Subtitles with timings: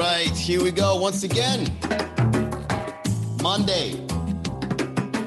[0.00, 1.70] Right, here we go once again.
[3.42, 4.02] Monday,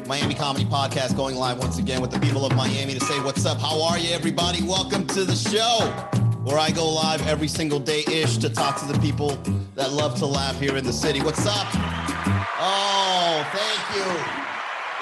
[0.08, 3.46] Miami Comedy Podcast going live once again with the people of Miami to say what's
[3.46, 3.62] up.
[3.62, 4.64] How are you, everybody?
[4.64, 5.86] Welcome to the show
[6.44, 9.36] where I go live every single day ish to talk to the people
[9.76, 11.22] that love to laugh here in the city.
[11.22, 11.68] What's up?
[12.58, 14.10] Oh, thank you.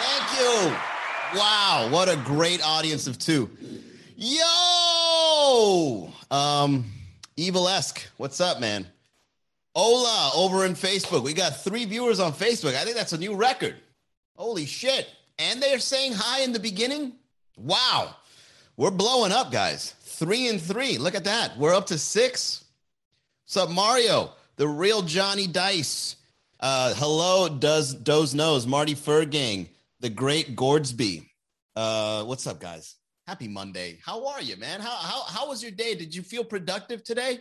[0.03, 1.39] Thank you.
[1.39, 3.49] Wow, what a great audience of two.
[4.17, 6.11] Yo!
[6.29, 6.91] Um,
[7.37, 8.85] Evil Esque, what's up, man?
[9.75, 11.23] Ola over in Facebook.
[11.23, 12.75] We got three viewers on Facebook.
[12.75, 13.75] I think that's a new record.
[14.35, 15.07] Holy shit.
[15.39, 17.13] And they're saying hi in the beginning.
[17.57, 18.15] Wow.
[18.77, 19.95] We're blowing up, guys.
[20.01, 20.97] Three and three.
[20.97, 21.57] Look at that.
[21.57, 22.65] We're up to six.
[23.43, 24.31] What's up, Mario?
[24.57, 26.15] The real Johnny Dice.
[26.59, 29.67] Uh, hello, does Doze Knows, Marty Fergang,
[29.99, 31.25] the great Gordsby.
[31.75, 32.97] Uh, what's up, guys?
[33.25, 33.97] Happy Monday.
[34.05, 34.79] How are you, man?
[34.79, 35.95] How, how, how was your day?
[35.95, 37.39] Did you feel productive today?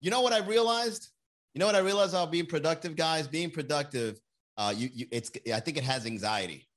[0.00, 1.08] You know what I realized?
[1.54, 3.28] You know what I realized about being productive, guys?
[3.28, 4.20] Being productive,
[4.56, 6.68] uh, you, you it's I think it has anxiety.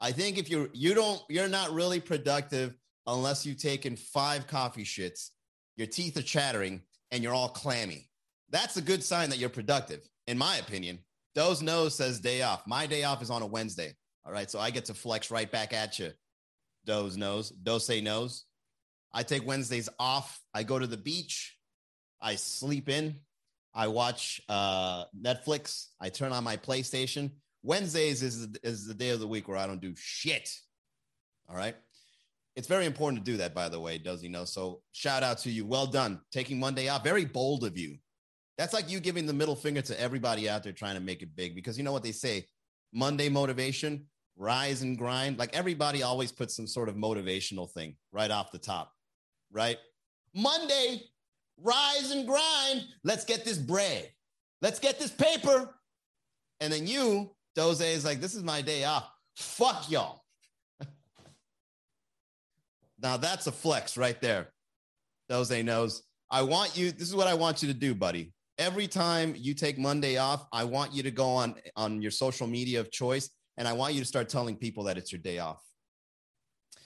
[0.00, 2.74] I think if you're you don't you're not really productive
[3.06, 5.30] unless you've taken five coffee shits,
[5.76, 8.08] your teeth are chattering, and you're all clammy.
[8.50, 10.98] That's a good sign that you're productive, in my opinion.
[11.34, 12.66] Doze knows says day off.
[12.66, 13.94] My day off is on a Wednesday.
[14.24, 14.50] All right.
[14.50, 16.12] So I get to flex right back at you.
[16.84, 17.52] Doze knows.
[17.78, 18.44] say knows.
[19.12, 20.40] I take Wednesdays off.
[20.52, 21.56] I go to the beach.
[22.20, 23.16] I sleep in.
[23.74, 25.86] I watch uh, Netflix.
[26.00, 27.30] I turn on my PlayStation.
[27.62, 30.48] Wednesdays is, is the day of the week where I don't do shit.
[31.48, 31.76] All right.
[32.56, 34.44] It's very important to do that, by the way, does he know?
[34.44, 35.64] So shout out to you.
[35.64, 36.20] Well done.
[36.32, 37.04] Taking Monday off.
[37.04, 37.96] Very bold of you.
[38.58, 41.34] That's like you giving the middle finger to everybody out there trying to make it
[41.34, 42.46] big because you know what they say
[42.92, 45.38] Monday motivation, rise and grind.
[45.38, 48.92] Like everybody always puts some sort of motivational thing right off the top,
[49.50, 49.78] right?
[50.34, 51.02] Monday,
[51.62, 52.86] rise and grind.
[53.04, 54.08] Let's get this bread.
[54.62, 55.74] Let's get this paper.
[56.60, 59.10] And then you, Doze, is like, this is my day off.
[59.36, 60.22] Fuck y'all.
[63.02, 64.48] now that's a flex right there.
[65.28, 66.02] Doze knows.
[66.30, 68.32] I want you, this is what I want you to do, buddy.
[68.58, 72.46] Every time you take Monday off, I want you to go on on your social
[72.46, 75.38] media of choice and I want you to start telling people that it's your day
[75.38, 75.62] off.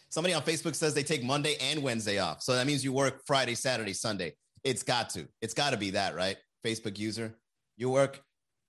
[0.08, 2.42] Somebody on Facebook says they take Monday and Wednesday off.
[2.42, 4.34] So that means you work Friday, Saturday, Sunday.
[4.64, 5.28] It's got to.
[5.40, 6.36] It's got to be that, right?
[6.64, 7.34] Facebook user.
[7.76, 8.22] You work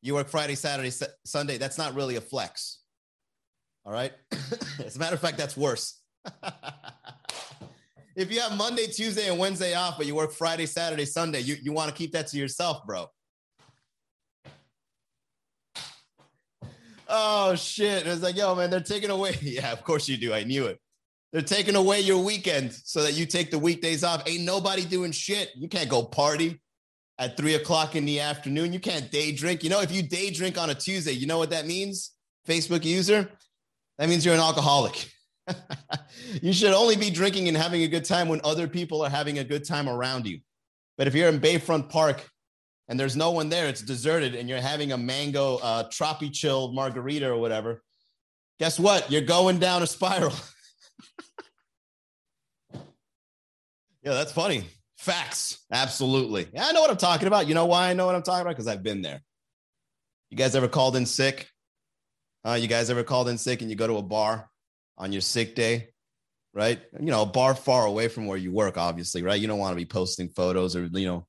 [0.06, 0.92] you work Friday, Saturday,
[1.26, 1.58] Sunday.
[1.58, 2.82] That's not really a flex.
[3.86, 4.14] All right?
[4.86, 6.00] As a matter of fact, that's worse.
[8.16, 11.56] if you have Monday, Tuesday, and Wednesday off, but you work Friday, Saturday, Sunday, you,
[11.60, 13.08] you want to keep that to yourself, bro.
[17.08, 18.06] Oh shit.
[18.06, 19.36] it's like, yo, man, they're taking away.
[19.42, 20.36] Yeah, of course you do.
[20.36, 20.80] I knew it.
[21.36, 24.24] They're taking away your weekend so that you take the weekdays off.
[24.26, 25.52] Ain't nobody doing shit.
[25.54, 26.62] You can't go party
[27.20, 28.72] at three o'clock in the afternoon.
[28.72, 29.62] You can't day drink.
[29.62, 32.12] You know, if you day drink on a Tuesday, you know what that means?
[32.48, 33.30] Facebook user?
[33.98, 35.12] That means you're an alcoholic.
[36.42, 39.40] you should only be drinking and having a good time when other people are having
[39.40, 40.40] a good time around you.
[40.98, 42.26] But if you're in Bayfront Park
[42.88, 46.72] and there's no one there, it's deserted, and you're having a mango uh, tropi chill
[46.72, 47.84] margarita or whatever,
[48.58, 49.12] guess what?
[49.12, 50.32] You're going down a spiral.
[54.06, 54.64] yeah, that's funny.
[54.98, 55.66] Facts.
[55.72, 56.48] Absolutely.
[56.54, 57.48] Yeah, I know what I'm talking about.
[57.48, 58.52] You know why I know what I'm talking about?
[58.52, 59.22] Because I've been there.
[60.30, 61.50] You guys ever called in sick?
[62.46, 64.48] Uh, you guys ever called in sick and you go to a bar
[64.98, 65.90] on your sick day,
[66.54, 66.80] right?
[67.00, 69.42] You know, a bar far away from where you work, obviously, right?
[69.42, 71.26] You don't want to be posting photos or, you know,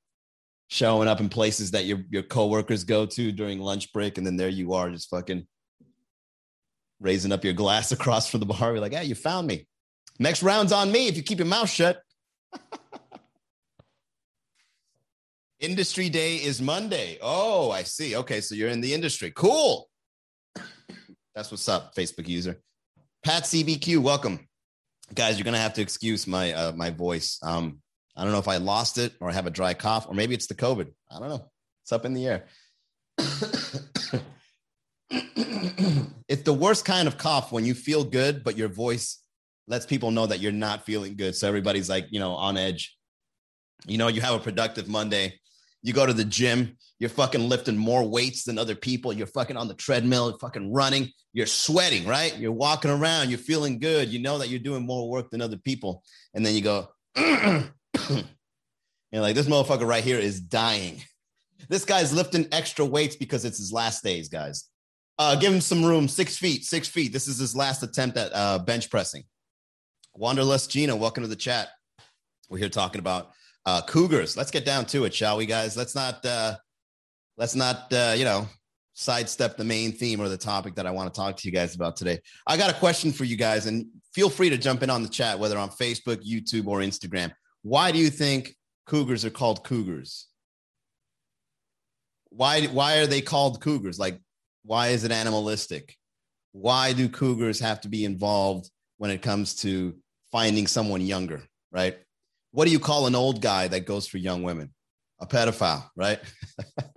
[0.68, 4.18] showing up in places that your, your coworkers go to during lunch break.
[4.18, 5.46] And then there you are just fucking
[7.00, 8.72] raising up your glass across from the bar.
[8.72, 9.66] You're like, hey, you found me.
[10.18, 12.02] Next round's on me if you keep your mouth shut.
[15.60, 17.18] Industry day is Monday.
[17.22, 18.16] Oh, I see.
[18.16, 19.30] Okay, so you're in the industry.
[19.30, 19.88] Cool.
[21.34, 22.60] That's what's up, Facebook user.
[23.24, 24.46] Pat CBQ, welcome.
[25.14, 27.38] Guys, you're gonna have to excuse my uh, my voice.
[27.42, 27.80] Um,
[28.16, 30.34] I don't know if I lost it or I have a dry cough, or maybe
[30.34, 30.90] it's the COVID.
[31.10, 31.50] I don't know.
[31.82, 32.44] It's up in the air.
[36.28, 39.18] it's the worst kind of cough when you feel good, but your voice
[39.68, 41.34] lets people know that you're not feeling good.
[41.34, 42.96] So everybody's like, you know, on edge.
[43.86, 45.38] You know, you have a productive Monday
[45.86, 49.12] you go to the gym, you're fucking lifting more weights than other people.
[49.12, 52.36] You're fucking on the treadmill, fucking running, you're sweating, right?
[52.36, 54.08] You're walking around, you're feeling good.
[54.08, 56.02] You know that you're doing more work than other people.
[56.34, 57.70] And then you go, and
[59.12, 61.04] like, this motherfucker right here is dying.
[61.68, 64.68] This guy's lifting extra weights because it's his last days, guys.
[65.20, 67.12] Uh, give him some room, six feet, six feet.
[67.12, 69.22] This is his last attempt at uh, bench pressing.
[70.18, 71.68] Wanderlust Gina, welcome to the chat.
[72.48, 73.32] We're here talking about
[73.66, 74.34] uh, Cougars.
[74.34, 75.76] Let's get down to it, shall we, guys?
[75.76, 76.56] Let's not uh,
[77.36, 78.48] let's not, uh, you know,
[78.94, 81.74] sidestep the main theme or the topic that I want to talk to you guys
[81.74, 82.18] about today.
[82.46, 85.08] I got a question for you guys, and feel free to jump in on the
[85.10, 87.30] chat, whether on Facebook, YouTube, or Instagram.
[87.60, 88.54] Why do you think
[88.86, 90.28] cougars are called cougars?
[92.30, 93.98] Why, why are they called cougars?
[93.98, 94.18] Like,
[94.64, 95.94] why is it animalistic?
[96.52, 99.94] Why do cougars have to be involved when it comes to
[100.32, 101.96] finding someone younger, right?
[102.52, 104.72] What do you call an old guy that goes for young women?
[105.20, 106.20] A pedophile, right?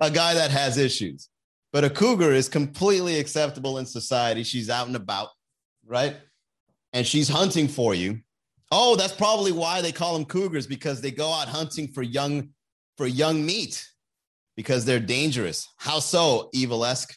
[0.00, 1.28] a guy that has issues.
[1.72, 4.42] But a cougar is completely acceptable in society.
[4.42, 5.28] She's out and about,
[5.84, 6.16] right?
[6.92, 8.20] And she's hunting for you.
[8.72, 12.50] Oh, that's probably why they call them cougars because they go out hunting for young
[12.96, 13.86] for young meat
[14.56, 15.68] because they're dangerous.
[15.76, 17.14] How so, evil esque?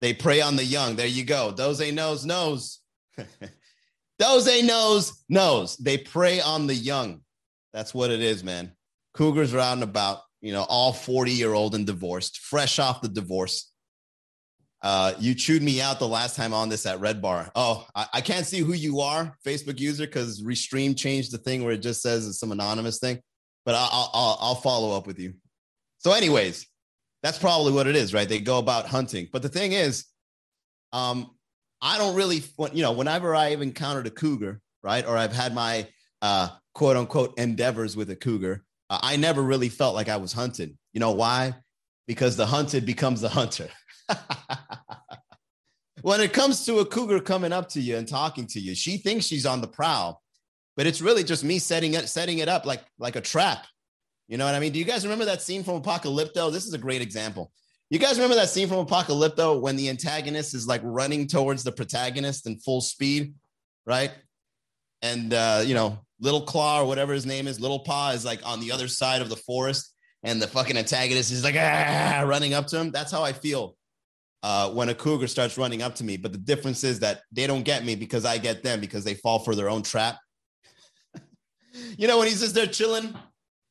[0.00, 0.96] They prey on the young.
[0.96, 1.50] There you go.
[1.50, 2.77] Those ain't knows knows.
[4.18, 5.76] Those ain't knows knows.
[5.76, 7.20] They prey on the young.
[7.72, 8.72] That's what it is, man.
[9.14, 13.00] Cougars are out and about you know, all 40 year old and divorced, fresh off
[13.00, 13.70] the divorce.
[14.80, 17.50] Uh, you chewed me out the last time on this at Red Bar.
[17.56, 21.64] Oh, I, I can't see who you are, Facebook user, because Restream changed the thing
[21.64, 23.20] where it just says it's some anonymous thing.
[23.64, 25.34] But I'll, I'll, I'll follow up with you.
[25.98, 26.64] So, anyways,
[27.24, 28.28] that's probably what it is, right?
[28.28, 29.28] They go about hunting.
[29.32, 30.04] But the thing is,
[30.92, 31.32] um,
[31.80, 32.42] I don't really,
[32.72, 35.86] you know, whenever I've encountered a cougar, right, or I've had my
[36.22, 40.32] uh, quote unquote endeavors with a cougar, uh, I never really felt like I was
[40.32, 40.76] hunted.
[40.92, 41.54] You know why?
[42.06, 43.68] Because the hunted becomes the hunter.
[46.02, 48.96] when it comes to a cougar coming up to you and talking to you, she
[48.96, 50.22] thinks she's on the prowl,
[50.76, 53.66] but it's really just me setting it setting it up like like a trap.
[54.26, 54.72] You know what I mean?
[54.72, 56.52] Do you guys remember that scene from Apocalypto?
[56.52, 57.52] This is a great example.
[57.90, 61.72] You guys remember that scene from Apocalypto when the antagonist is like running towards the
[61.72, 63.34] protagonist in full speed,
[63.86, 64.10] right?
[65.00, 68.40] And uh, you know, Little Claw or whatever his name is, Little Paw is like
[68.44, 72.52] on the other side of the forest, and the fucking antagonist is like ah, running
[72.52, 72.90] up to him.
[72.90, 73.76] That's how I feel
[74.42, 76.18] uh, when a cougar starts running up to me.
[76.18, 79.14] But the difference is that they don't get me because I get them because they
[79.14, 80.18] fall for their own trap.
[81.96, 83.14] you know, when he's just there chilling,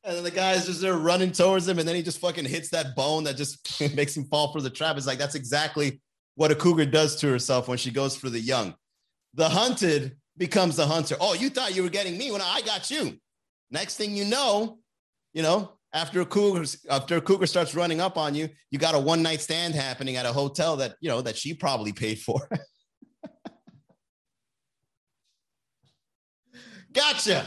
[0.08, 2.70] and then the guy's just there running towards him, and then he just fucking hits
[2.70, 4.96] that bone that just makes him fall for the trap.
[4.96, 6.02] It's like that's exactly
[6.36, 8.74] what a cougar does to herself when she goes for the young.
[9.34, 11.18] The hunted becomes the hunter.
[11.20, 13.18] Oh, you thought you were getting me when I got you.
[13.70, 14.80] Next thing you know,
[15.34, 18.96] you know, after a cougar after a cougar starts running up on you, you got
[18.96, 22.20] a one night stand happening at a hotel that you know that she probably paid
[22.20, 22.48] for.
[26.94, 27.46] gotcha.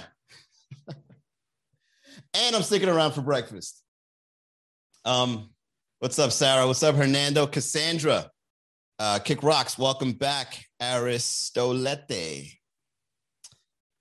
[2.35, 3.83] And I'm sticking around for breakfast.
[5.05, 5.51] Um,
[5.99, 6.67] what's up, Sarah?
[6.67, 7.47] What's up, Hernando?
[7.47, 8.31] Cassandra,
[8.99, 9.79] uh, Kick Rocks.
[9.79, 12.59] Welcome back, Aristolete.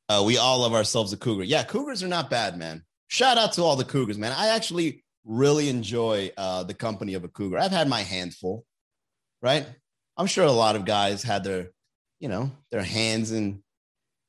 [0.08, 1.44] Uh, we all love ourselves a cougar.
[1.44, 2.84] Yeah, cougars are not bad, man.
[3.08, 4.34] Shout out to all the cougars, man.
[4.36, 7.58] I actually really enjoy uh, the company of a cougar.
[7.58, 8.66] I've had my handful,
[9.42, 9.66] right?
[10.18, 11.70] I'm sure a lot of guys had their,
[12.20, 13.64] you know, their hands in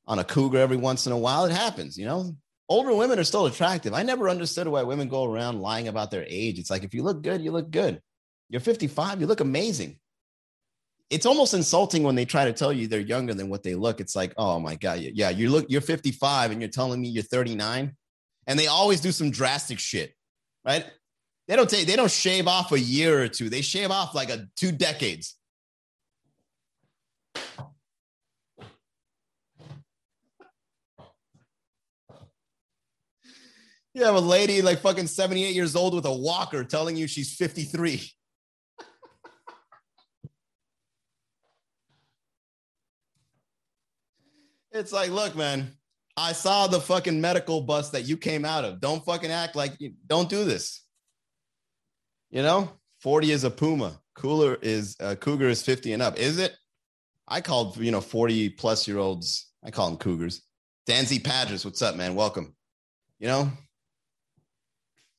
[0.07, 1.45] on a cougar every once in a while.
[1.45, 2.35] It happens, you know.
[2.71, 3.93] Older women are still attractive.
[3.93, 6.57] I never understood why women go around lying about their age.
[6.57, 8.01] It's like if you look good, you look good.
[8.49, 9.97] You're 55, you look amazing
[11.11, 13.99] it's almost insulting when they try to tell you they're younger than what they look.
[13.99, 17.21] It's like, oh my god, yeah, you look, you're 55 and you're telling me you're
[17.21, 17.93] 39,
[18.47, 20.15] and they always do some drastic shit,
[20.65, 20.85] right?
[21.49, 23.49] They don't take, they don't shave off a year or two.
[23.49, 25.35] They shave off like a two decades.
[33.93, 37.33] You have a lady like fucking 78 years old with a walker telling you she's
[37.35, 38.01] 53.
[44.73, 45.75] It's like, look, man,
[46.15, 48.79] I saw the fucking medical bus that you came out of.
[48.79, 50.85] Don't fucking act like you don't do this.
[52.29, 52.71] You know,
[53.01, 53.99] 40 is a puma.
[54.15, 56.17] Cooler is uh, cougar is 50 and up.
[56.17, 56.55] Is it?
[57.27, 59.51] I called, you know, 40 plus year olds.
[59.61, 60.41] I call them cougars.
[60.87, 62.15] Danzy Padres, what's up, man?
[62.15, 62.55] Welcome.
[63.19, 63.51] You know,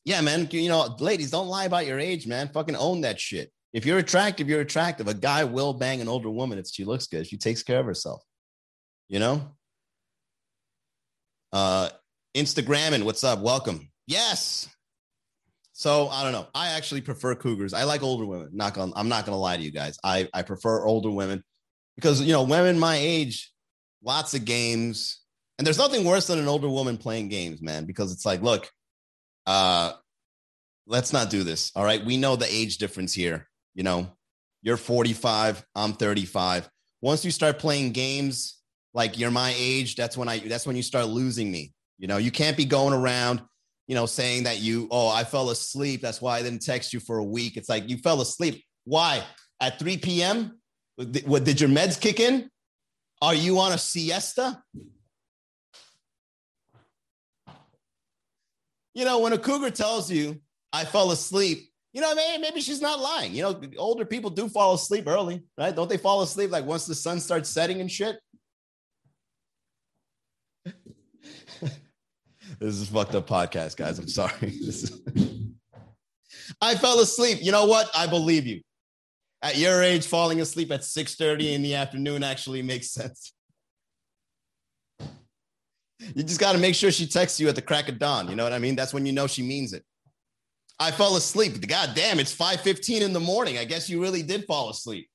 [0.04, 0.48] yeah, man.
[0.50, 2.48] You know, ladies, don't lie about your age, man.
[2.48, 3.52] Fucking own that shit.
[3.72, 5.08] If you're attractive, you're attractive.
[5.08, 7.26] A guy will bang an older woman if she looks good.
[7.26, 8.22] She takes care of herself
[9.12, 9.42] you know?
[11.52, 11.90] Uh,
[12.34, 13.40] Instagram and what's up?
[13.40, 13.90] Welcome.
[14.06, 14.68] Yes.
[15.74, 16.46] So I don't know.
[16.54, 17.74] I actually prefer cougars.
[17.74, 18.48] I like older women.
[18.52, 19.98] Not gonna, I'm not gonna lie to you guys.
[20.02, 21.44] I, I prefer older women
[21.94, 23.52] because you know, women my age,
[24.02, 25.20] lots of games.
[25.58, 28.70] And there's nothing worse than an older woman playing games, man, because it's like, look,
[29.46, 29.92] uh,
[30.86, 31.72] let's not do this.
[31.74, 32.04] All right.
[32.04, 33.48] We know the age difference here.
[33.74, 34.10] You know,
[34.62, 36.68] you're 45, I'm 35.
[37.00, 38.58] Once you start playing games,
[38.94, 41.72] like you're my age, that's when I that's when you start losing me.
[41.98, 43.42] You know, you can't be going around
[43.86, 46.00] you know, saying that you, oh, I fell asleep.
[46.00, 47.56] That's why I didn't text you for a week.
[47.56, 48.64] It's like you fell asleep.
[48.84, 49.22] Why?
[49.60, 50.58] At 3 p.m.?
[51.26, 52.48] What did your meds kick in?
[53.20, 54.62] Are you on a siesta?
[58.94, 60.40] You know, when a cougar tells you,
[60.72, 63.34] I fell asleep, you know, maybe, maybe she's not lying.
[63.34, 65.74] You know, older people do fall asleep early, right?
[65.74, 68.18] Don't they fall asleep like once the sun starts setting and shit?
[71.60, 71.74] this
[72.60, 73.98] is fucked up podcast, guys.
[73.98, 74.52] I'm sorry.
[76.60, 77.38] I fell asleep.
[77.42, 77.90] You know what?
[77.94, 78.62] I believe you.
[79.42, 83.32] At your age, falling asleep at 6:30 in the afternoon actually makes sense.
[86.14, 88.28] You just got to make sure she texts you at the crack of dawn.
[88.28, 88.76] You know what I mean?
[88.76, 89.84] That's when you know she means it.
[90.78, 91.66] I fell asleep.
[91.66, 93.58] God damn, it's 5:15 in the morning.
[93.58, 95.08] I guess you really did fall asleep.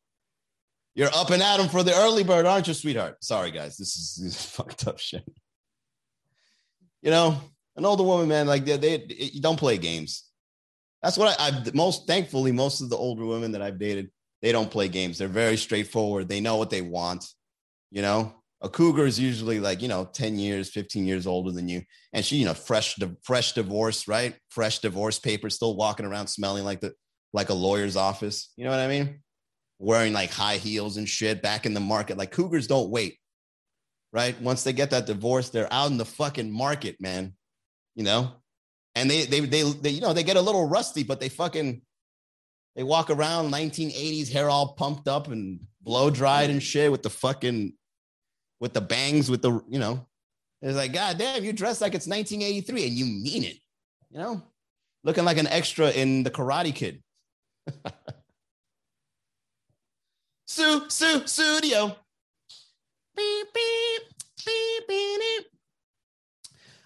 [0.96, 3.24] You're up and at 'em for the early bird, aren't you, sweetheart?
[3.24, 3.78] Sorry, guys.
[3.78, 5.24] This is, this is fucked up shit.
[7.02, 7.40] You know,
[7.76, 10.24] an older woman, man, like they, they, they don't play games.
[11.04, 14.10] That's what I, I've most thankfully, most of the older women that I've dated,
[14.42, 15.18] they don't play games.
[15.18, 16.28] They're very straightforward.
[16.28, 17.28] They know what they want.
[17.92, 21.68] You know, a cougar is usually like you know 10 years 15 years older than
[21.70, 21.82] you.
[22.14, 24.36] And she you know fresh fresh divorce right?
[24.50, 26.94] Fresh divorce papers still walking around smelling like the
[27.34, 28.52] like a lawyer's office.
[28.56, 29.20] You know what i mean?
[29.80, 32.18] Wearing like high heels and shit back in the market.
[32.18, 33.18] Like cougars don't wait
[34.14, 34.42] right?
[34.42, 37.34] Once they get that divorce they're out in the fucking market man.
[37.96, 38.32] You know?
[38.96, 41.82] And they they they, they you know they get a little rusty but they fucking
[42.76, 47.10] they walk around 1980s hair all pumped up and blow dried and shit with the
[47.10, 47.74] fucking
[48.60, 50.06] with the bangs, with the, you know,
[50.62, 53.58] it's like, God damn, you dress like it's 1983 and you mean it,
[54.10, 54.42] you know,
[55.04, 57.04] looking like an extra in the Karate Kid.
[60.48, 61.96] Sue, Sue, studio.
[63.16, 64.02] Beep, beep,
[64.46, 65.46] beep, beep, beep.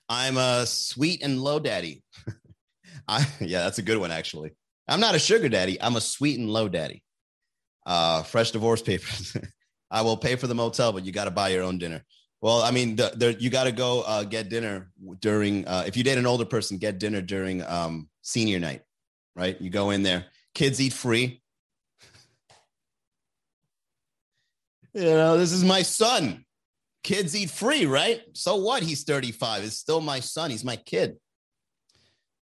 [0.10, 2.04] I'm a sweet and low daddy.
[3.08, 4.52] I, yeah, that's a good one, actually.
[4.88, 5.82] I'm not a sugar daddy.
[5.82, 7.04] I'm a sweet and low daddy.
[7.86, 9.38] Uh, fresh divorce papers.
[9.92, 12.04] I will pay for the motel, but you got to buy your own dinner.
[12.40, 15.68] Well, I mean, the, the, you got to go uh, get dinner during.
[15.68, 18.82] Uh, if you date an older person, get dinner during um, senior night,
[19.36, 19.60] right?
[19.62, 20.26] You go in there.
[20.56, 21.42] Kids eat free.
[24.94, 26.46] you know, this is my son.
[27.04, 28.22] Kids eat free, right?
[28.34, 28.82] So what?
[28.82, 29.64] He's 35.
[29.64, 30.52] It's still my son.
[30.52, 31.18] He's my kid.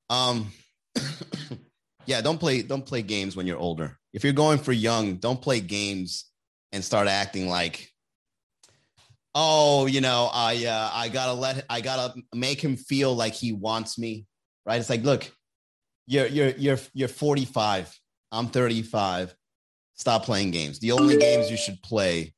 [0.10, 0.52] Um,
[2.06, 3.98] yeah, don't play don't play games when you're older.
[4.14, 6.26] If you're going for young, don't play games
[6.72, 7.90] and start acting like
[9.34, 13.52] oh you know i uh, i gotta let i gotta make him feel like he
[13.52, 14.26] wants me
[14.66, 14.80] right?
[14.80, 15.32] It's like look
[16.08, 17.98] you're you're you're you're 45
[18.32, 19.36] i'm 35
[19.98, 20.80] stop playing games.
[20.80, 22.34] The only games you should play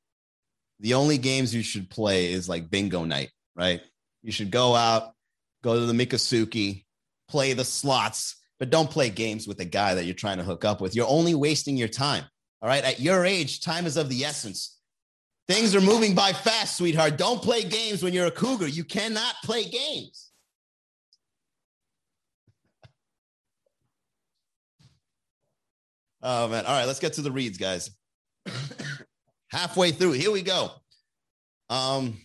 [0.80, 3.82] the only games you should play is like bingo night right?
[4.22, 5.12] You should go out
[5.62, 6.84] go to the Miccosukee
[7.28, 10.64] play the slots but don't play games with a guy that you're trying to hook
[10.64, 10.96] up with.
[10.96, 12.24] You're only wasting your time
[12.60, 12.84] all right.
[12.84, 14.78] At your age, time is of the essence.
[15.46, 17.16] Things are moving by fast, sweetheart.
[17.16, 18.68] Don't play games when you're a cougar.
[18.68, 20.30] You cannot play games.
[26.22, 26.66] Oh, man.
[26.66, 26.86] All right.
[26.86, 27.90] Let's get to the reads, guys.
[29.50, 30.12] Halfway through.
[30.12, 30.70] Here we go.
[31.70, 32.18] Um,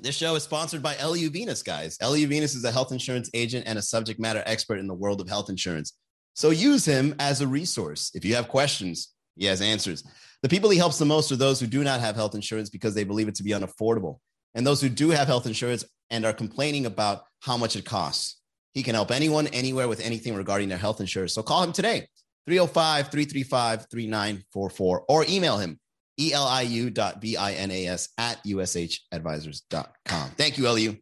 [0.00, 1.98] this show is sponsored by Eliu Binas, guys.
[1.98, 5.20] Eliu Binas is a health insurance agent and a subject matter expert in the world
[5.20, 5.92] of health insurance.
[6.34, 8.10] So use him as a resource.
[8.14, 10.04] If you have questions, he has answers.
[10.42, 12.94] The people he helps the most are those who do not have health insurance because
[12.94, 14.18] they believe it to be unaffordable,
[14.54, 18.36] and those who do have health insurance and are complaining about how much it costs.
[18.74, 21.32] He can help anyone, anywhere with anything regarding their health insurance.
[21.32, 22.06] So call him today,
[22.46, 25.80] 305 335 3944, or email him,
[26.20, 30.30] eliu.binas at ushadvisors.com.
[30.36, 30.96] Thank you, LU.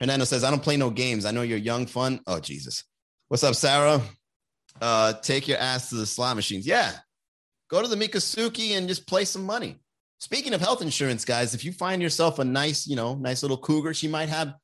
[0.00, 1.24] Fernando says, I don't play no games.
[1.26, 2.20] I know you're young, fun.
[2.26, 2.84] Oh, Jesus.
[3.28, 4.00] What's up, Sarah?
[4.80, 6.66] Uh, take your ass to the slot machines.
[6.66, 6.92] Yeah,
[7.68, 9.80] go to the Miccosukee and just play some money.
[10.20, 13.58] Speaking of health insurance, guys, if you find yourself a nice, you know, nice little
[13.58, 14.54] cougar, she might have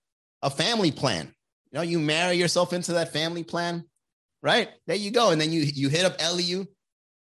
[0.42, 1.26] a family plan.
[1.70, 3.84] You know, you marry yourself into that family plan,
[4.42, 4.68] right?
[4.86, 5.30] There you go.
[5.30, 6.66] And then you you hit up LU.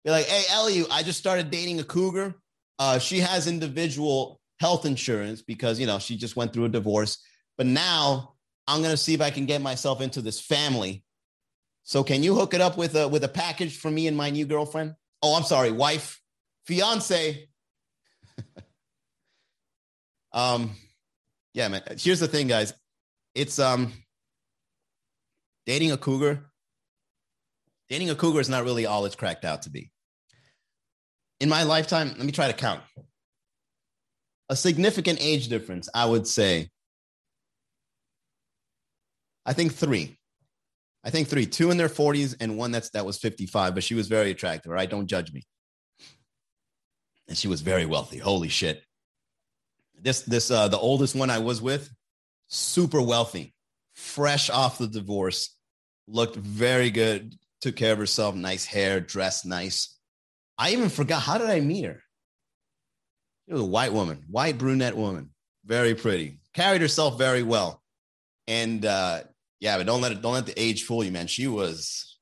[0.05, 2.35] You're like, hey, LU, I just started dating a cougar.
[2.79, 7.19] Uh, she has individual health insurance because you know she just went through a divorce.
[7.57, 8.35] But now
[8.67, 11.03] I'm gonna see if I can get myself into this family.
[11.85, 14.31] So can you hook it up with a with a package for me and my
[14.31, 14.95] new girlfriend?
[15.23, 16.21] Oh, I'm sorry, wife,
[16.67, 17.49] fiance.
[20.33, 20.73] um,
[21.55, 21.83] yeah, man.
[21.99, 22.73] Here's the thing, guys.
[23.35, 23.93] It's um
[25.67, 26.51] dating a cougar.
[27.89, 29.91] Dating a cougar is not really all it's cracked out to be.
[31.41, 32.83] In my lifetime, let me try to count.
[34.51, 36.71] A significant age difference, I would say.
[39.47, 40.18] I think three.
[41.05, 43.95] I think three, two in their 40s and one that's that was 55, but she
[43.95, 44.73] was very attractive.
[44.73, 44.91] Right?
[44.91, 45.47] Don't judge me.
[47.29, 48.19] And she was very wealthy.
[48.19, 48.83] Holy shit.
[50.01, 51.91] This this uh the oldest one I was with,
[52.49, 53.55] super wealthy,
[53.95, 55.55] fresh off the divorce,
[56.07, 59.97] looked very good, took care of herself, nice hair, dressed nice.
[60.57, 62.03] I even forgot how did I meet her?
[63.47, 65.31] She was a white woman, white brunette woman,
[65.65, 67.83] very pretty, carried herself very well.
[68.47, 69.23] And uh,
[69.61, 71.27] yeah, but don't let it, don't let the age fool you, man.
[71.27, 72.19] She was,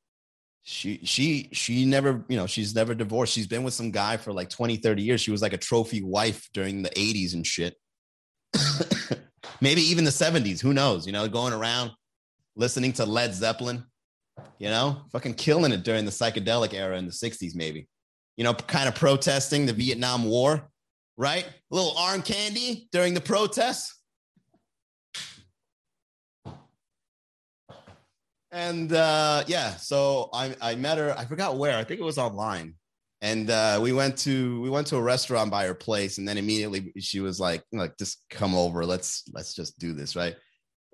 [0.62, 3.33] she, she, she never, you know, she's never divorced.
[3.33, 5.21] She's been with some guy for like 20, 30 years.
[5.21, 7.76] She was like a trophy wife during the 80s and shit.
[9.61, 10.61] Maybe even the 70s.
[10.61, 11.07] Who knows?
[11.07, 11.93] You know, going around
[12.57, 13.85] listening to Led Zeppelin,
[14.59, 17.87] you know, fucking killing it during the psychedelic era in the 60s, maybe.
[18.37, 20.69] You know, kind of protesting the Vietnam War,
[21.16, 21.47] right?
[21.47, 23.96] A little arm candy during the protests.
[28.57, 31.15] And uh, yeah, so I, I met her.
[31.17, 31.77] I forgot where.
[31.77, 32.75] I think it was online.
[33.21, 36.39] And uh, we went to we went to a restaurant by her place, and then
[36.39, 38.87] immediately she was like, like just come over.
[38.87, 40.37] Let's let's just do this, right?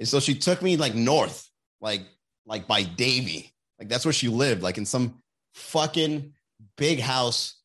[0.01, 1.49] And so she took me like north,
[1.81, 2.03] like
[2.47, 5.23] like by Davie, like that's where she lived, like in some
[5.55, 6.33] fucking
[6.77, 7.61] big house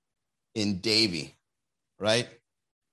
[0.54, 1.36] in Davie,
[2.00, 2.28] right?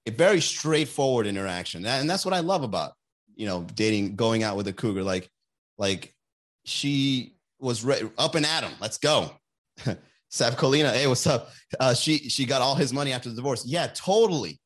[0.06, 2.92] A very straightforward interaction, and that's what I love about
[3.36, 5.02] you know dating, going out with a cougar.
[5.02, 5.28] Like
[5.76, 6.13] like
[6.64, 8.72] she was re- up and at him.
[8.80, 9.30] Let's go.
[10.30, 11.50] Sav Colina, hey, what's up?
[11.78, 13.64] Uh, she she got all his money after the divorce.
[13.64, 14.60] Yeah, totally.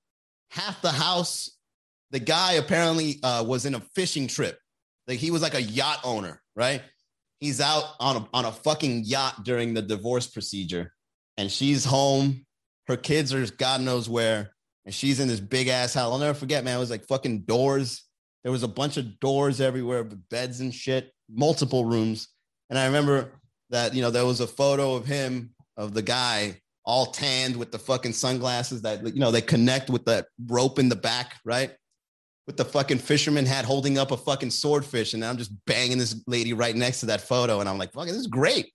[0.51, 1.51] Half the house.
[2.11, 4.59] The guy apparently uh, was in a fishing trip.
[5.07, 6.83] Like he was like a yacht owner, right?
[7.41, 10.93] He's out on a, on a fucking yacht during the divorce procedure,
[11.37, 12.47] and she's home.
[12.87, 14.53] Her kids are God knows where,
[14.87, 16.11] and she's in this big ass house.
[16.11, 16.77] I'll never forget, man.
[16.77, 18.05] It was like fucking doors.
[18.43, 22.29] There was a bunch of doors everywhere, beds and shit, multiple rooms.
[22.71, 23.33] And I remember
[23.71, 27.71] that you know there was a photo of him of the guy all tanned with
[27.71, 31.73] the fucking sunglasses that you know they connect with that rope in the back, right?
[32.47, 36.17] With the fucking fisherman hat holding up a fucking swordfish, and I'm just banging this
[36.27, 38.73] lady right next to that photo, and I'm like, "Fucking, this is great."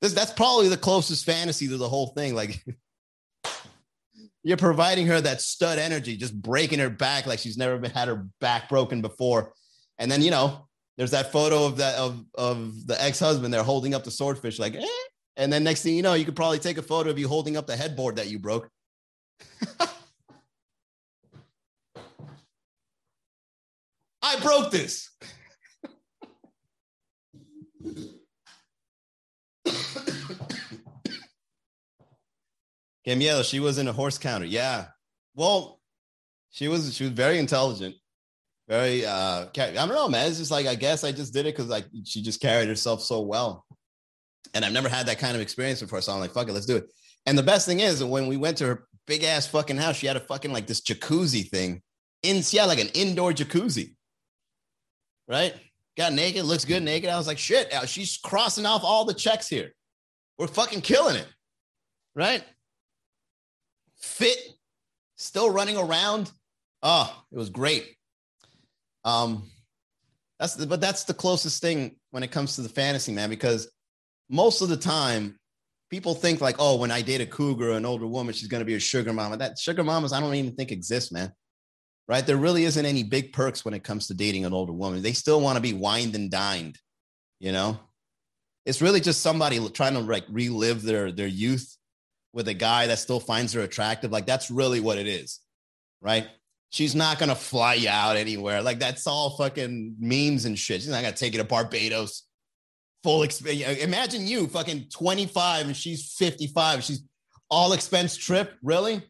[0.00, 2.34] This that's probably the closest fantasy to the whole thing.
[2.34, 2.64] Like,
[4.42, 8.08] you're providing her that stud energy, just breaking her back like she's never been had
[8.08, 9.52] her back broken before,
[9.98, 10.65] and then you know,
[10.96, 14.58] there's that photo of that of of the ex husband there holding up the swordfish,
[14.58, 14.86] like, eh,
[15.36, 17.56] and then next thing you know, you could probably take a photo of you holding
[17.56, 18.70] up the headboard that you broke.
[24.22, 25.10] I broke this.
[33.06, 34.46] Camille, she was in a horse counter.
[34.46, 34.86] Yeah.
[35.34, 35.80] Well,
[36.50, 37.94] she was she was very intelligent.
[38.68, 40.28] Very uh I don't know, man.
[40.28, 43.02] It's just like I guess I just did it because like she just carried herself
[43.02, 43.64] so well.
[44.54, 46.00] And I've never had that kind of experience before.
[46.00, 46.90] So I'm like, fuck it, let's do it.
[47.26, 50.06] And the best thing is when we went to her big ass fucking house, she
[50.06, 51.82] had a fucking like this jacuzzi thing
[52.22, 53.94] in yeah, like an indoor jacuzzi.
[55.28, 55.54] Right?
[55.96, 57.08] Got naked, looks good naked.
[57.08, 59.72] I was like, shit, uh, she's crossing off all the checks here.
[60.38, 61.26] We're fucking killing it.
[62.14, 62.44] Right?
[63.98, 64.38] Fit,
[65.16, 66.30] still running around.
[66.82, 67.95] Oh, it was great.
[69.06, 69.48] Um,
[70.38, 73.70] that's the, but that's the closest thing when it comes to the fantasy, man, because
[74.28, 75.38] most of the time
[75.88, 78.74] people think like, oh, when I date a cougar, an older woman, she's to be
[78.74, 79.36] a sugar mama.
[79.36, 81.32] That sugar mamas, I don't even think exist, man.
[82.08, 82.26] Right?
[82.26, 85.02] There really isn't any big perks when it comes to dating an older woman.
[85.02, 86.78] They still want to be wined and dined,
[87.40, 87.78] you know?
[88.64, 91.76] It's really just somebody trying to like relive their their youth
[92.32, 94.10] with a guy that still finds her attractive.
[94.10, 95.40] Like that's really what it is,
[96.00, 96.26] right?
[96.76, 98.60] She's not gonna fly you out anywhere.
[98.60, 100.82] Like that's all fucking memes and shit.
[100.82, 102.24] She's not gonna take you to Barbados
[103.02, 103.62] full expense.
[103.62, 106.84] Imagine you fucking 25 and she's 55.
[106.84, 107.02] She's
[107.48, 108.52] all expense trip.
[108.62, 109.00] Really?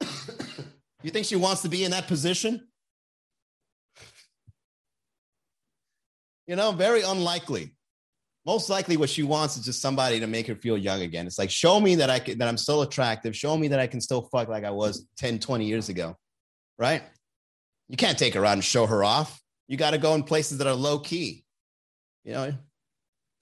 [0.00, 2.66] you think she wants to be in that position?
[6.48, 7.76] You know, very unlikely.
[8.44, 11.28] Most likely, what she wants is just somebody to make her feel young again.
[11.28, 13.36] It's like, show me that I can, that I'm still attractive.
[13.36, 16.16] Show me that I can still fuck like I was 10, 20 years ago.
[16.78, 17.02] Right?
[17.88, 19.40] You can't take her out and show her off.
[19.68, 21.44] You got to go in places that are low key.
[22.24, 22.52] You know,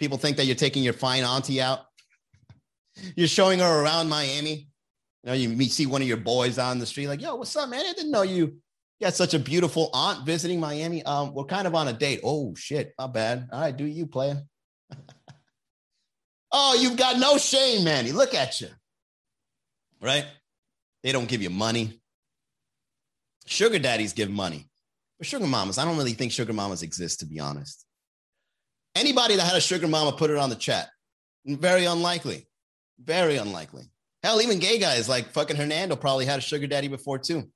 [0.00, 1.80] People think that you're taking your fine auntie out.
[3.16, 4.66] You're showing her around Miami.
[5.22, 7.68] You know, you see one of your boys on the street, like, yo, what's up,
[7.68, 7.84] man?
[7.84, 8.56] I didn't know you
[9.02, 11.02] had such a beautiful aunt visiting Miami.
[11.02, 12.20] Um, we're kind of on a date.
[12.24, 13.48] Oh shit, not bad.
[13.52, 14.42] All right, do you player?
[16.52, 18.12] oh, you've got no shame, Manny.
[18.12, 18.68] Look at you.
[20.00, 20.26] Right?
[21.02, 21.99] They don't give you money.
[23.50, 24.70] Sugar daddies give money.
[25.18, 27.84] But sugar mamas, I don't really think sugar mamas exist, to be honest.
[28.94, 30.88] Anybody that had a sugar mama put it on the chat.
[31.44, 32.46] Very unlikely.
[33.02, 33.90] Very unlikely.
[34.22, 37.50] Hell, even gay guys like fucking Hernando probably had a sugar daddy before too.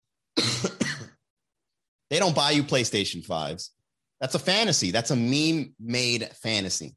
[0.36, 3.70] they don't buy you PlayStation 5s.
[4.20, 4.92] That's a fantasy.
[4.92, 6.94] That's a meme made fantasy.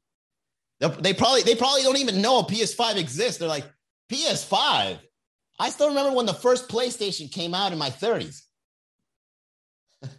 [0.78, 3.38] They probably they probably don't even know a PS5 exists.
[3.38, 3.64] They're like,
[4.12, 4.98] PS5.
[5.58, 8.42] I still remember when the first PlayStation came out in my 30s.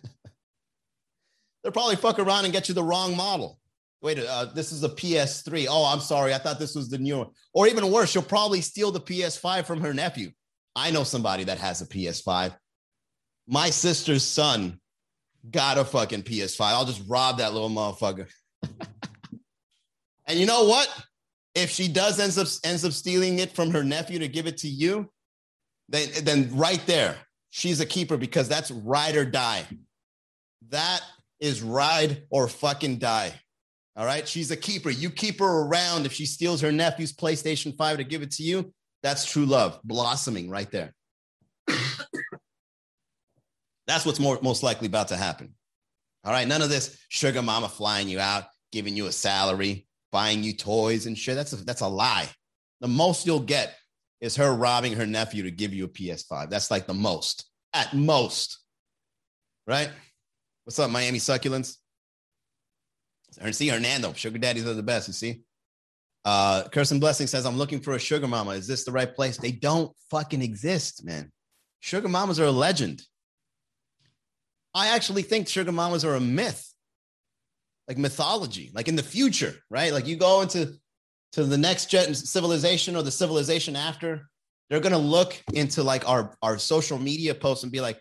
[1.64, 3.60] They'll probably fuck around and get you the wrong model.
[4.02, 5.68] Wait, uh, this is a PS3.
[5.70, 6.34] Oh, I'm sorry.
[6.34, 7.30] I thought this was the new one.
[7.54, 10.32] Or even worse, she'll probably steal the PS5 from her nephew.
[10.76, 12.56] I know somebody that has a PS5.
[13.48, 14.80] My sister's son
[15.50, 16.62] got a fucking PS5.
[16.62, 18.28] I'll just rob that little motherfucker.
[20.28, 20.88] and you know what?
[21.56, 24.58] If she does ends up ends up stealing it from her nephew to give it
[24.58, 25.10] to you,
[25.90, 27.16] then then right there,
[27.50, 29.66] she's a keeper because that's ride or die.
[30.70, 31.02] That
[31.40, 33.34] is ride or fucking die.
[33.96, 34.28] All right.
[34.28, 34.90] She's a keeper.
[34.90, 36.06] You keep her around.
[36.06, 38.72] If she steals her nephew's PlayStation 5 to give it to you,
[39.02, 40.94] that's true love blossoming right there.
[43.88, 45.56] that's what's more, most likely about to happen.
[46.24, 46.48] All right.
[46.48, 51.08] None of this sugar mama flying you out, giving you a salary, buying you toys
[51.08, 51.36] and shit.
[51.36, 52.30] That's a, that's a lie.
[52.82, 53.76] The most you'll get
[54.22, 56.50] is her robbing her nephew to give you a PS5.
[56.50, 58.60] That's like the most, at most.
[59.66, 59.90] Right?
[60.64, 61.76] What's up, Miami Succulents?
[63.52, 65.42] See, Hernando, sugar daddies are the best, you see?
[66.26, 68.52] Uh, Kirsten Blessing says, I'm looking for a sugar mama.
[68.52, 69.38] Is this the right place?
[69.38, 71.32] They don't fucking exist, man.
[71.80, 73.02] Sugar mamas are a legend.
[74.74, 76.70] I actually think sugar mamas are a myth,
[77.88, 79.94] like mythology, like in the future, right?
[79.94, 80.74] Like you go into
[81.34, 84.30] to the next gen civilization or the civilization after,
[84.70, 88.00] they're gonna look into like our our social media posts and be like,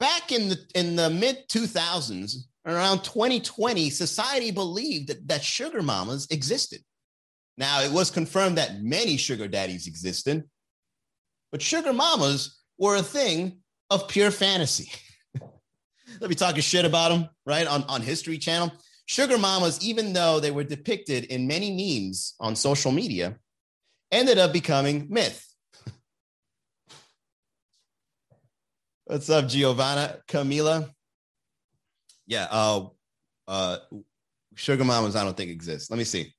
[0.00, 2.36] back in the in the mid 2000s,
[2.66, 6.80] around 2020, society believed that, that sugar mamas existed.
[7.56, 10.44] Now it was confirmed that many sugar daddies existed,
[11.50, 13.58] but sugar mamas were a thing
[13.90, 14.90] of pure fantasy.
[16.20, 17.66] Let me talking shit about them, right?
[17.66, 18.72] On, on History Channel.
[19.08, 23.38] Sugar mamas, even though they were depicted in many memes on social media,
[24.12, 25.46] ended up becoming myth.
[29.06, 30.18] What's up, Giovanna?
[30.28, 30.90] Camila?
[32.26, 32.88] Yeah, uh,
[33.46, 33.78] uh,
[34.54, 35.90] sugar mamas, I don't think exist.
[35.90, 36.34] Let me see.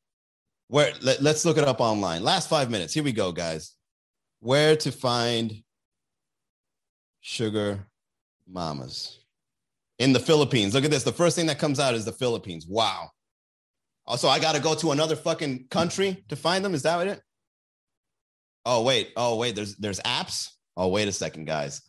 [0.67, 2.21] Where let, let's look it up online.
[2.23, 2.93] Last five minutes.
[2.93, 3.73] Here we go, guys.
[4.41, 5.63] Where to find
[7.21, 7.87] sugar
[8.47, 9.18] mamas
[9.99, 10.73] in the Philippines.
[10.73, 11.03] Look at this.
[11.03, 12.65] The first thing that comes out is the Philippines.
[12.67, 13.09] Wow.
[13.09, 13.09] Oh,
[14.07, 16.73] also, I got to go to another fucking country to find them.
[16.73, 17.21] Is that it?
[18.65, 19.11] Oh wait.
[19.15, 19.55] Oh wait.
[19.55, 20.49] There's there's apps.
[20.75, 21.81] Oh wait a second, guys.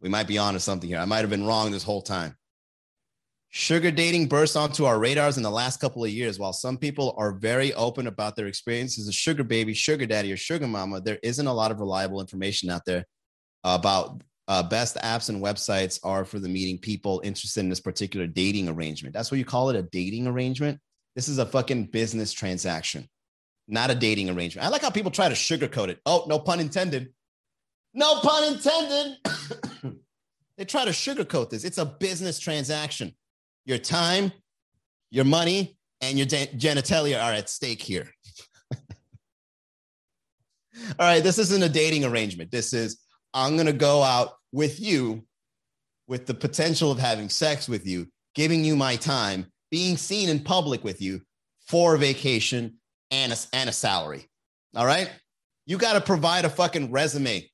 [0.00, 0.98] We might be on to something here.
[0.98, 2.36] I might have been wrong this whole time.
[3.50, 6.38] Sugar dating burst onto our radars in the last couple of years.
[6.38, 10.30] While some people are very open about their experiences as a sugar baby, sugar daddy,
[10.32, 13.06] or sugar mama, there isn't a lot of reliable information out there
[13.64, 18.26] about uh, best apps and websites are for the meeting people interested in this particular
[18.26, 19.14] dating arrangement.
[19.14, 20.80] That's what you call it a dating arrangement.
[21.14, 23.06] This is a fucking business transaction,
[23.68, 24.66] not a dating arrangement.
[24.66, 26.00] I like how people try to sugarcoat it.
[26.06, 27.12] Oh, no pun intended.
[27.92, 29.18] No pun intended.
[30.56, 31.64] they try to sugarcoat this.
[31.64, 33.14] It's a business transaction.
[33.66, 34.32] Your time,
[35.10, 38.08] your money, and your genitalia are at stake here.
[38.72, 38.80] All
[41.00, 42.50] right, this isn't a dating arrangement.
[42.50, 42.98] This is
[43.34, 45.24] I'm going to go out with you
[46.06, 50.40] with the potential of having sex with you, giving you my time, being seen in
[50.40, 51.20] public with you
[51.66, 52.78] for vacation
[53.10, 54.26] and a, and a salary.
[54.74, 55.10] All right.
[55.66, 57.48] You got to provide a fucking resume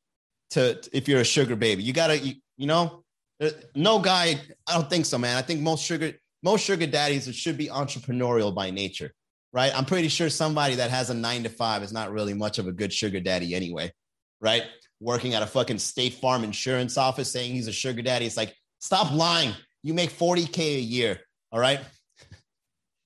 [0.50, 1.82] to, if you're a sugar baby.
[1.82, 3.02] You got to, you, you know,
[3.42, 5.36] uh, no guy, I don't think so, man.
[5.36, 6.12] I think most sugar,
[6.44, 9.10] most sugar daddies should be entrepreneurial by nature,
[9.52, 9.76] right?
[9.76, 12.68] I'm pretty sure somebody that has a nine to five is not really much of
[12.68, 13.92] a good sugar daddy anyway,
[14.40, 14.62] right?
[15.00, 18.26] Working at a fucking State Farm insurance office saying he's a sugar daddy.
[18.26, 19.52] It's like, stop lying.
[19.82, 21.20] You make 40K a year.
[21.52, 21.80] All right.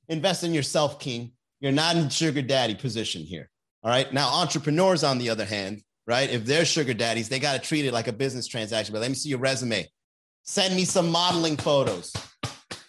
[0.09, 1.33] Invest in yourself, King.
[1.61, 3.51] You're not in sugar daddy position here.
[3.83, 4.12] All right.
[4.12, 6.31] Now, entrepreneurs, on the other hand, right?
[6.31, 8.92] If they're sugar daddies, they got to treat it like a business transaction.
[8.92, 9.87] But let me see your resume.
[10.44, 12.12] Send me some modeling photos,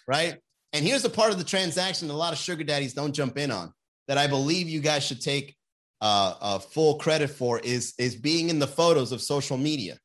[0.08, 0.38] right?
[0.72, 3.50] And here's the part of the transaction a lot of sugar daddies don't jump in
[3.50, 3.72] on
[4.08, 5.56] that I believe you guys should take
[6.00, 9.98] uh, uh, full credit for is is being in the photos of social media.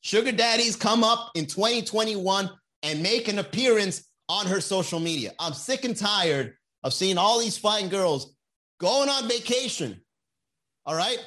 [0.00, 2.50] Sugar daddies come up in 2021
[2.82, 5.32] and make an appearance on her social media.
[5.38, 8.34] I'm sick and tired of seeing all these fine girls
[8.78, 10.00] going on vacation.
[10.84, 11.18] All right,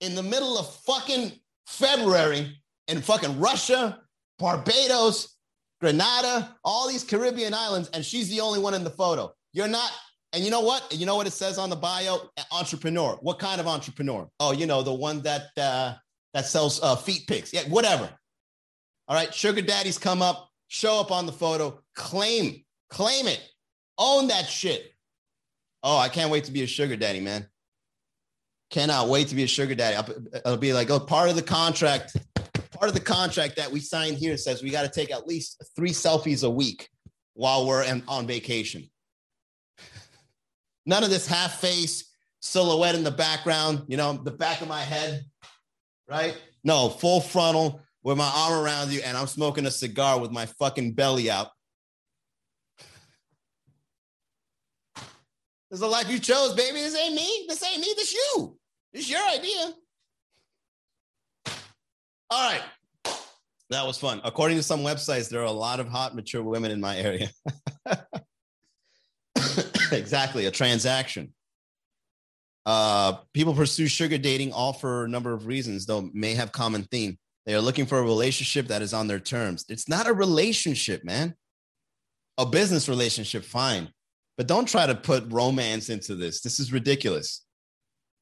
[0.00, 1.32] in the middle of fucking
[1.66, 4.00] February in fucking Russia,
[4.38, 5.36] Barbados,
[5.80, 9.32] Grenada, all these Caribbean islands, and she's the only one in the photo.
[9.52, 9.90] You're not.
[10.34, 10.92] And you know what?
[10.92, 12.18] You know what it says on the bio?
[12.50, 13.16] Entrepreneur.
[13.22, 14.28] What kind of entrepreneur?
[14.40, 15.94] Oh, you know the one that uh,
[16.34, 17.52] that sells uh, feet pics.
[17.52, 18.10] Yeah, whatever.
[19.06, 23.40] All right, sugar daddies come up, show up on the photo, claim, claim it,
[23.96, 24.92] own that shit.
[25.82, 27.46] Oh, I can't wait to be a sugar daddy, man.
[28.70, 29.96] Cannot wait to be a sugar daddy.
[29.96, 32.16] I'll, it'll be like, oh, part of the contract,
[32.72, 35.62] part of the contract that we signed here says we got to take at least
[35.76, 36.88] three selfies a week
[37.34, 38.88] while we're on vacation.
[40.86, 44.82] None of this half face silhouette in the background, you know, the back of my
[44.82, 45.24] head,
[46.08, 46.36] right?
[46.62, 50.46] No, full frontal with my arm around you and I'm smoking a cigar with my
[50.46, 51.48] fucking belly out.
[55.70, 56.80] This is the life you chose, baby.
[56.80, 57.46] This ain't me.
[57.48, 57.92] This ain't me.
[57.96, 58.56] This you.
[58.92, 59.74] This your idea.
[62.30, 62.62] All right.
[63.70, 64.20] That was fun.
[64.22, 67.30] According to some websites, there are a lot of hot, mature women in my area.
[69.92, 70.46] exactly.
[70.46, 71.32] A transaction.
[72.66, 76.82] Uh, people pursue sugar dating all for a number of reasons, though may have common
[76.84, 77.18] theme.
[77.46, 79.66] They are looking for a relationship that is on their terms.
[79.68, 81.34] It's not a relationship, man.
[82.38, 83.90] A business relationship, fine.
[84.38, 86.40] But don't try to put romance into this.
[86.40, 87.44] This is ridiculous.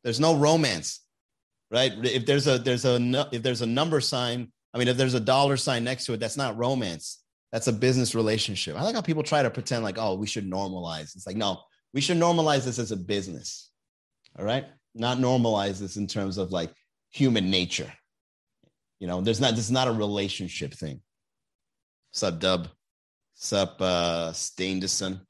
[0.05, 1.01] There's no romance,
[1.71, 1.93] right?
[2.03, 5.21] If there's a there's a if there's a number sign, I mean, if there's a
[5.21, 7.22] dollar sign next to it, that's not romance.
[7.53, 8.77] That's a business relationship.
[8.77, 11.15] I like how people try to pretend like, oh, we should normalize.
[11.15, 11.61] It's like, no,
[11.93, 13.71] we should normalize this as a business.
[14.39, 14.65] All right.
[14.95, 16.71] Not normalize this in terms of like
[17.11, 17.93] human nature.
[19.01, 21.03] You know, there's not, this is not a relationship thing.
[22.13, 22.69] Sup, Dub?
[23.35, 25.21] Sup, uh, Stainderson?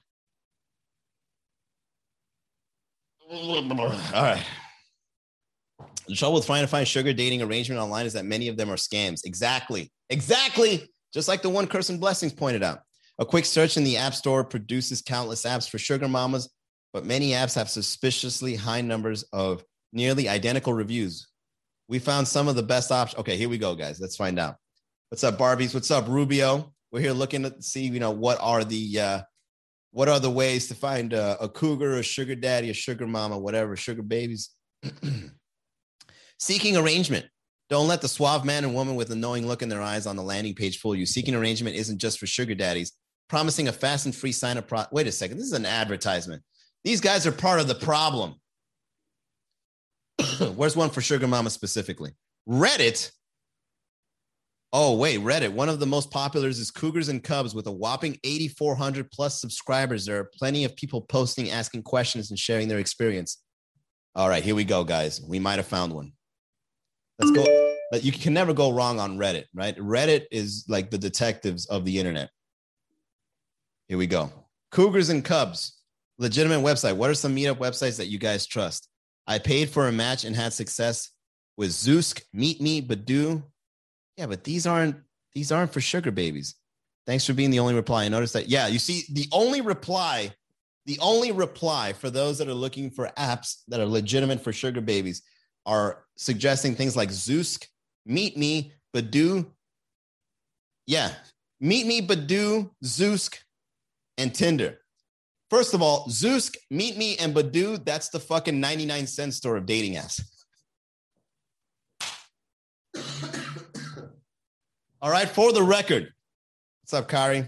[4.15, 4.45] All right.
[6.07, 8.71] The trouble with trying to find sugar dating arrangement online is that many of them
[8.71, 9.25] are scams.
[9.25, 9.91] Exactly.
[10.11, 10.89] Exactly.
[11.13, 12.81] Just like the one Curse Blessings pointed out.
[13.19, 16.49] A quick search in the App Store produces countless apps for sugar mamas,
[16.93, 21.29] but many apps have suspiciously high numbers of nearly identical reviews.
[21.89, 23.21] We found some of the best options.
[23.21, 24.01] Okay, here we go, guys.
[24.01, 24.57] Let's find out.
[25.11, 25.75] What's up, Barbies?
[25.75, 26.73] What's up, Rubio?
[26.91, 29.21] We're here looking to see, you know, what are the uh,
[29.91, 33.39] what are the ways to find a, a cougar, a sugar daddy, a sugar mama,
[33.39, 34.51] whatever, sugar babies.
[36.39, 37.27] Seeking arrangement.
[37.73, 40.15] Don't let the suave man and woman with a knowing look in their eyes on
[40.15, 41.07] the landing page fool you.
[41.07, 42.93] Seeking arrangement isn't just for sugar daddies.
[43.31, 44.69] Promising a fast and free sign up.
[44.69, 45.39] Pro- Wait a second.
[45.39, 46.43] This is an advertisement.
[46.85, 48.35] These guys are part of the problem.
[50.55, 52.11] Where's one for sugar mama specifically?
[52.47, 53.11] Reddit
[54.75, 55.55] Oh, wait, Reddit.
[55.55, 60.05] One of the most populars is Cougars and Cubs with a whopping 8,400 plus subscribers.
[60.05, 63.39] There are plenty of people posting, asking questions, and sharing their experience.
[64.15, 65.23] All right, here we go, guys.
[65.27, 66.13] We might have found one.
[67.23, 67.75] Let's go.
[67.93, 69.77] But you can never go wrong on Reddit, right?
[69.77, 72.31] Reddit is like the detectives of the internet.
[73.87, 74.33] Here we go.
[74.73, 75.79] Cougars and Cubs,
[76.19, 76.97] legitimate website.
[76.97, 78.89] What are some meetup websites that you guys trust?
[79.27, 81.11] I paid for a match and had success
[81.57, 83.43] with Zoosk, Meet Me, Badoo,
[84.17, 84.97] yeah, but these aren't
[85.35, 86.57] these aren't for sugar babies.
[87.07, 88.05] Thanks for being the only reply.
[88.05, 88.49] I noticed that.
[88.49, 90.35] Yeah, you see, the only reply,
[90.87, 94.81] the only reply for those that are looking for apps that are legitimate for sugar
[94.81, 95.23] babies
[95.65, 97.67] are suggesting things like Zoosk,
[98.07, 99.47] Meet Me, Badoo.
[100.87, 101.13] Yeah,
[101.61, 103.37] Meet Me, Badoo, Zoosk,
[104.19, 104.79] and Tinder.
[105.51, 109.67] First of all, Zoosk, Meet Me, and Badoo, that's the fucking 99 cent store of
[109.67, 110.21] dating apps.
[115.01, 116.13] All right, for the record.
[116.83, 117.45] What's up, Kari?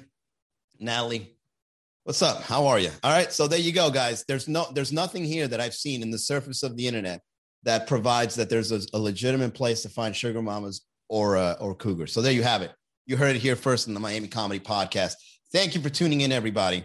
[0.78, 1.36] Natalie.
[2.02, 2.42] What's up?
[2.42, 2.90] How are you?
[3.02, 4.24] All right, so there you go, guys.
[4.28, 7.20] There's no there's nothing here that I've seen in the surface of the internet
[7.64, 11.74] that provides that there's a, a legitimate place to find sugar mamas or uh, or
[11.74, 12.12] cougars.
[12.12, 12.72] So there you have it.
[13.06, 15.14] You heard it here first in the Miami Comedy Podcast.
[15.52, 16.84] Thank you for tuning in, everybody.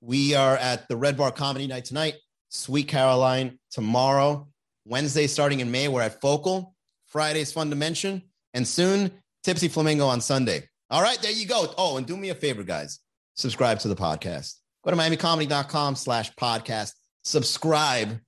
[0.00, 2.14] We are at the Red Bar Comedy Night tonight,
[2.48, 4.48] Sweet Caroline tomorrow,
[4.84, 5.88] Wednesday starting in May.
[5.88, 6.74] We're at Focal.
[7.10, 8.22] Friday's Fun Dimension,
[8.54, 9.10] and soon
[9.42, 10.68] Tipsy Flamingo on Sunday.
[10.90, 11.72] All right, there you go.
[11.76, 13.00] Oh, and do me a favor, guys.
[13.34, 14.54] Subscribe to the podcast.
[14.84, 16.92] Go to miamicomedy.com slash podcast.
[17.22, 18.20] Subscribe.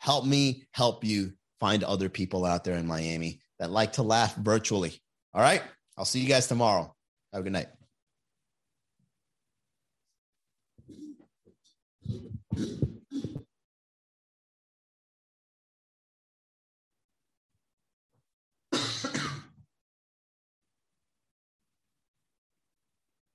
[0.00, 4.34] Help me help you find other people out there in Miami that like to laugh
[4.36, 4.98] virtually.
[5.34, 5.62] All right.
[5.96, 6.94] I'll see you guys tomorrow.
[7.32, 7.68] Have a good night.